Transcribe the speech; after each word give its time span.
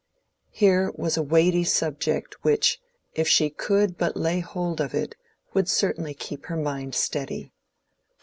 Here 0.49 0.91
was 0.95 1.15
a 1.15 1.21
weighty 1.21 1.63
subject 1.63 2.43
which, 2.43 2.81
if 3.13 3.27
she 3.27 3.51
could 3.51 3.99
but 3.99 4.17
lay 4.17 4.39
hold 4.39 4.81
of 4.81 4.95
it, 4.95 5.13
would 5.53 5.69
certainly 5.69 6.15
keep 6.15 6.47
her 6.47 6.57
mind 6.57 6.95
steady. 6.95 7.51